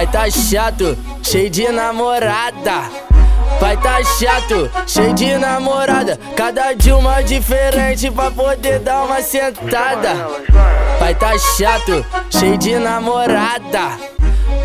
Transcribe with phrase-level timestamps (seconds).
[0.00, 2.84] Pai tá chato, cheio de namorada.
[3.60, 6.18] Pai tá chato, cheio de namorada.
[6.34, 10.26] Cada dia uma diferente pra poder dar uma sentada.
[10.98, 13.98] Pai tá chato, cheio de namorada.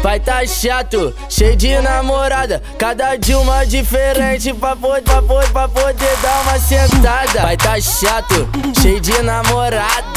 [0.02, 2.64] Pai tá chato, cheio de namorada.
[2.78, 7.42] Cada dia uma diferente pra poder, pra poder, pra poder dar uma sentada.
[7.42, 8.48] Pai tá chato,
[8.82, 10.16] cheio de namorada.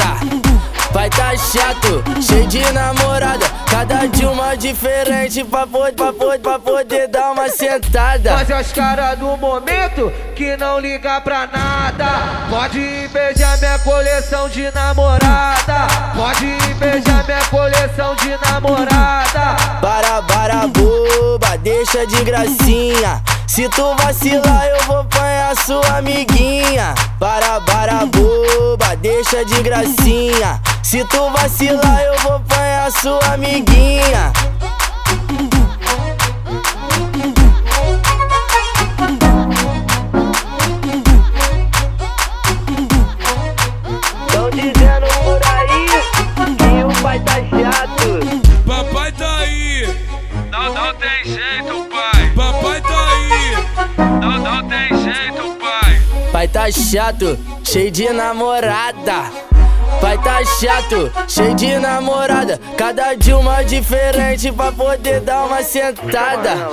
[0.92, 3.46] Pai tá chato, cheio de namorada.
[3.70, 8.32] Cada dia uma diferente pra poder, pra poder, pra poder dar uma sentada.
[8.32, 12.48] Mas é os caras do momento que não liga pra nada.
[12.48, 15.86] Pode beijar minha coleção de namorada.
[16.16, 16.46] Pode
[16.78, 19.56] beijar minha coleção de namorada.
[19.80, 23.22] Para, para, boba, deixa de gracinha.
[23.46, 26.94] Se tu vacilar, eu vou apanhar sua amiguinha.
[27.18, 30.60] Para, para, boba, deixa de gracinha.
[30.82, 34.32] Se tu vacilar, eu vou apanhar sua amiguinha.
[44.32, 45.86] Tão dizendo por aí
[46.56, 48.20] que o pai tá chato.
[48.66, 49.96] Papai tá aí.
[50.50, 52.32] Não, não tem jeito, pai.
[52.34, 54.20] Papai tá aí.
[54.20, 56.30] Não, não tem jeito, pai.
[56.32, 59.47] Pai tá chato, cheio de namorada.
[60.00, 62.60] Pai tá chato, cheio de namorada.
[62.76, 66.70] Cada dia uma diferente pra poder dar uma sentada.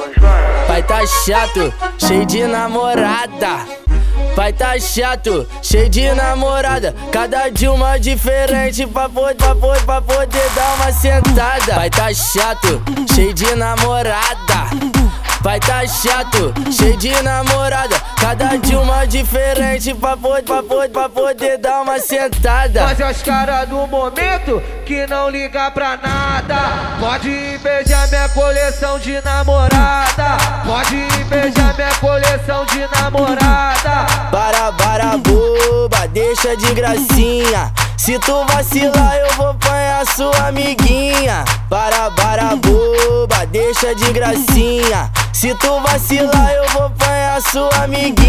[0.67, 3.66] Pai tá chato, cheio de namorada.
[4.36, 6.93] Pai tá chato, cheio de namorada.
[7.11, 11.75] Cada dia uma diferente pra poder, pra poder, pra poder dar uma sentada.
[11.75, 14.84] Pai tá chato, cheio de namorada.
[15.46, 17.96] Pai tá chato, cheio de namorada.
[18.20, 22.82] Cada dia uma diferente pra poder, pra poder, pra poder dar uma sentada.
[22.82, 26.98] Mas é os caras do momento que não liga pra nada.
[27.00, 30.38] Pode beijar minha coleção de namorada.
[30.66, 34.08] Pode beijar minha coleção de namorada.
[34.32, 37.72] Para, para, boba, deixa de gracinha.
[37.95, 41.45] Se tu vacilar, eu vou apanhar sua amiguinha.
[41.70, 45.11] Para, para, boba, deixa de gracinha.
[45.45, 48.24] Se tu vacilar, eu vou apanhar sua amiguinha.